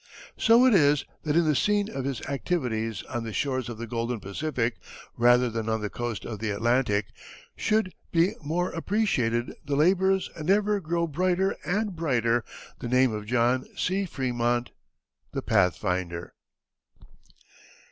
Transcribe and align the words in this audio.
So 0.35 0.65
it 0.65 0.73
is 0.73 1.05
that 1.21 1.35
in 1.35 1.45
the 1.45 1.55
scene 1.55 1.87
of 1.87 2.05
his 2.05 2.21
activities 2.21 3.03
on 3.03 3.23
the 3.23 3.31
shores 3.31 3.69
of 3.69 3.77
the 3.77 3.85
golden 3.85 4.19
Pacific, 4.19 4.79
rather 5.15 5.47
than 5.47 5.69
on 5.69 5.81
the 5.81 5.91
coast 5.91 6.25
of 6.25 6.39
the 6.39 6.49
Atlantic, 6.49 7.09
should 7.55 7.93
be 8.11 8.33
more 8.41 8.71
appreciated 8.71 9.53
the 9.63 9.75
labors 9.75 10.31
and 10.35 10.49
ever 10.49 10.79
grow 10.79 11.05
brighter 11.05 11.55
and 11.63 11.95
brighter 11.95 12.43
the 12.79 12.89
name 12.89 13.11
of 13.13 13.27
John 13.27 13.67
C. 13.77 14.07
Frémont, 14.11 14.69
the 15.33 15.43
Pathfinder. 15.43 16.33